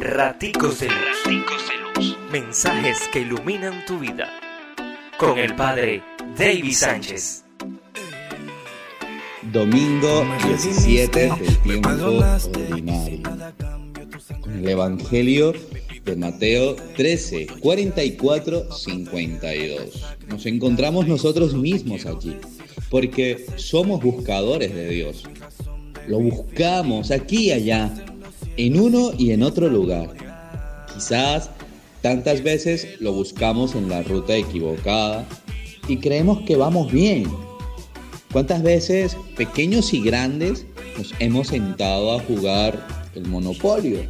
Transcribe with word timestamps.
Raticos 0.00 0.80
de 0.80 0.88
Luz. 0.88 2.16
Mensajes 2.30 2.98
que 3.12 3.20
iluminan 3.20 3.84
tu 3.86 3.98
vida. 3.98 4.28
Con 5.18 5.38
el 5.38 5.54
Padre 5.54 6.02
David 6.36 6.72
Sánchez. 6.72 7.44
Domingo 9.52 10.24
17 10.46 11.32
del 11.38 11.58
tiempo 11.58 11.88
ordinario. 11.88 13.22
Con 14.40 14.52
el 14.52 14.68
Evangelio 14.68 15.52
de 16.04 16.16
Mateo 16.16 16.76
13, 16.96 17.46
44, 17.60 18.72
52. 18.72 20.06
Nos 20.28 20.46
encontramos 20.46 21.06
nosotros 21.06 21.54
mismos 21.54 22.04
aquí, 22.06 22.36
porque 22.90 23.46
somos 23.56 24.02
buscadores 24.02 24.74
de 24.74 24.88
Dios. 24.88 25.24
Lo 26.06 26.18
buscamos 26.18 27.10
aquí 27.10 27.46
y 27.46 27.52
allá, 27.52 27.90
en 28.56 28.78
uno 28.78 29.12
y 29.16 29.32
en 29.32 29.42
otro 29.42 29.68
lugar. 29.68 30.10
Quizás 30.92 31.50
tantas 32.02 32.42
veces 32.42 33.00
lo 33.00 33.12
buscamos 33.12 33.74
en 33.74 33.88
la 33.88 34.02
ruta 34.02 34.36
equivocada 34.36 35.26
y 35.88 35.98
creemos 35.98 36.42
que 36.42 36.56
vamos 36.56 36.92
bien. 36.92 37.26
¿Cuántas 38.32 38.62
veces, 38.62 39.16
pequeños 39.36 39.92
y 39.94 40.00
grandes, 40.00 40.66
nos 40.98 41.14
hemos 41.20 41.48
sentado 41.48 42.12
a 42.12 42.20
jugar 42.20 42.86
el 43.14 43.26
monopolio? 43.26 44.00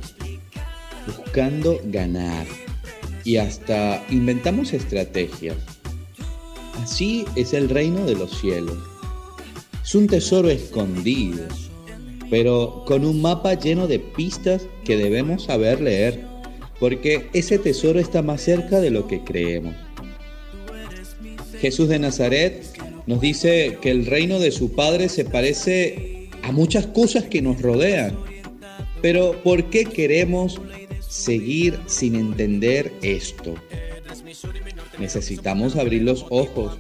Buscando 1.06 1.78
ganar. 1.84 2.46
Y 3.24 3.36
hasta 3.36 4.02
inventamos 4.10 4.72
estrategias. 4.72 5.56
Así 6.82 7.24
es 7.36 7.52
el 7.52 7.68
reino 7.68 8.04
de 8.04 8.14
los 8.14 8.38
cielos. 8.40 8.78
Es 9.82 9.94
un 9.94 10.06
tesoro 10.06 10.48
escondido, 10.48 11.46
pero 12.30 12.84
con 12.86 13.04
un 13.04 13.20
mapa 13.20 13.54
lleno 13.54 13.86
de 13.86 13.98
pistas 13.98 14.66
que 14.84 14.96
debemos 14.96 15.44
saber 15.44 15.80
leer, 15.80 16.24
porque 16.80 17.28
ese 17.32 17.58
tesoro 17.58 18.00
está 18.00 18.22
más 18.22 18.40
cerca 18.40 18.80
de 18.80 18.90
lo 18.90 19.06
que 19.06 19.22
creemos. 19.22 19.74
Jesús 21.60 21.88
de 21.88 21.98
Nazaret 21.98 22.64
nos 23.06 23.20
dice 23.20 23.78
que 23.80 23.90
el 23.90 24.06
reino 24.06 24.38
de 24.38 24.50
su 24.50 24.72
Padre 24.72 25.08
se 25.08 25.24
parece 25.24 26.28
a 26.42 26.52
muchas 26.52 26.86
cosas 26.86 27.24
que 27.24 27.40
nos 27.40 27.60
rodean, 27.62 28.16
pero 29.00 29.42
¿por 29.42 29.70
qué 29.70 29.84
queremos 29.84 30.60
seguir 31.00 31.78
sin 31.86 32.16
entender 32.16 32.92
esto? 33.02 33.54
Necesitamos 34.98 35.76
abrir 35.76 36.02
los 36.02 36.26
ojos 36.30 36.78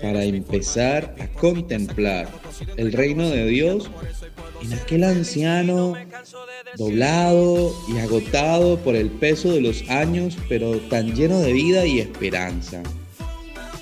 para 0.00 0.24
empezar 0.24 1.14
a 1.20 1.26
contemplar 1.38 2.28
el 2.76 2.92
reino 2.92 3.28
de 3.30 3.46
Dios 3.46 3.90
en 4.62 4.72
aquel 4.74 5.04
anciano 5.04 5.94
doblado 6.76 7.74
y 7.88 7.98
agotado 7.98 8.78
por 8.78 8.96
el 8.96 9.10
peso 9.10 9.52
de 9.52 9.60
los 9.60 9.88
años, 9.88 10.36
pero 10.48 10.78
tan 10.78 11.14
lleno 11.14 11.40
de 11.40 11.52
vida 11.52 11.86
y 11.86 12.00
esperanza. 12.00 12.82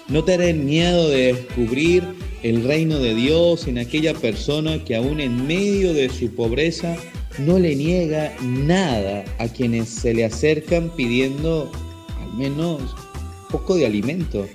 No 0.09 0.23
tener 0.25 0.55
miedo 0.55 1.09
de 1.09 1.33
descubrir 1.33 2.05
el 2.43 2.63
reino 2.63 2.99
de 2.99 3.15
Dios 3.15 3.67
en 3.67 3.79
aquella 3.79 4.15
persona 4.15 4.85
que 4.85 4.97
aún 4.97 5.19
en 5.21 5.47
medio 5.47 5.95
de 5.95 6.11
su 6.11 6.35
pobreza 6.35 6.95
no 7.39 7.59
le 7.59 7.75
niega 7.75 8.33
nada 8.43 9.25
a 9.39 9.49
quienes 9.49 9.89
se 9.89 10.15
le 10.15 10.25
acercan 10.25 10.91
pidiendo 10.95 11.73
al 12.21 12.35
menos 12.35 12.95
poco 13.51 13.77
de 13.77 13.87
alimento 13.87 14.47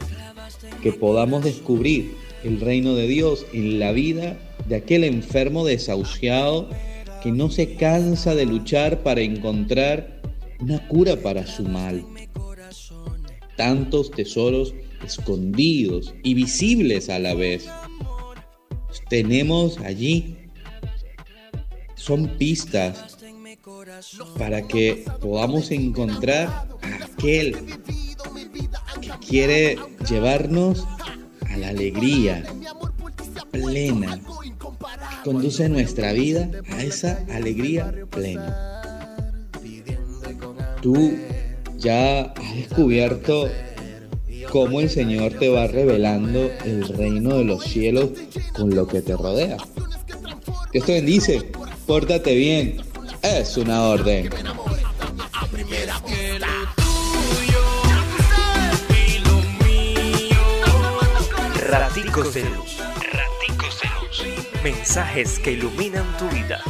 que 0.82 0.92
podamos 0.92 1.44
descubrir 1.44 2.16
el 2.44 2.60
reino 2.60 2.96
de 2.96 3.08
Dios 3.08 3.46
en 3.54 3.80
la 3.80 3.92
vida 3.92 4.38
de 4.68 4.76
aquel 4.76 5.04
enfermo 5.04 5.66
desahuciado 5.66 6.70
que 7.22 7.32
no 7.32 7.50
se 7.50 7.76
cansa 7.76 8.36
de 8.36 8.46
luchar 8.46 9.04
para 9.04 9.22
encontrar 9.22 10.22
una 10.60 10.86
cura 10.88 11.18
para 11.18 11.46
su 11.46 11.64
mal. 11.64 12.06
Tantos 13.58 14.12
tesoros 14.12 14.74
escondidos 15.06 16.14
y 16.24 16.34
visibles 16.34 17.10
a 17.10 17.20
la 17.20 17.34
vez. 17.34 17.68
tenemos 19.10 19.78
allí. 19.80 20.36
Son 21.96 22.28
pistas 22.38 23.18
para 24.38 24.66
que 24.68 25.06
podamos 25.20 25.72
encontrar 25.72 26.48
a 26.82 27.06
aquel 27.06 27.56
que 27.86 27.89
quiere 29.30 29.78
llevarnos 30.10 30.88
a 31.48 31.58
la 31.58 31.70
alegría 31.70 32.44
plena, 33.52 34.20
conduce 35.24 35.70
nuestra 35.70 36.14
vida 36.14 36.50
a 36.72 36.84
esa 36.84 37.24
alegría 37.32 37.94
plena. 38.10 38.82
Tú 40.82 41.14
ya 41.78 42.22
has 42.22 42.56
descubierto 42.56 43.48
cómo 44.52 44.82
el 44.82 44.90
Señor 44.90 45.34
te 45.34 45.50
va 45.50 45.68
revelando 45.68 46.50
el 46.66 46.88
reino 46.88 47.38
de 47.38 47.44
los 47.44 47.64
cielos 47.64 48.10
con 48.54 48.76
lo 48.76 48.88
que 48.88 49.04
te 49.04 49.16
rodea. 49.16 49.58
Dios 50.74 50.86
te 50.86 50.94
bendice, 50.94 51.52
pórtate 51.86 52.36
bien, 52.36 52.78
es 53.22 53.58
una 53.58 53.84
orden. 53.84 54.30
Raticos 62.00 62.34
de 62.34 62.44
Luz. 62.50 62.78
De 62.78 63.90
Luz. 64.00 64.64
Mensajes 64.64 65.38
que 65.40 65.52
iluminan 65.52 66.06
tu 66.18 66.30
vida. 66.30 66.62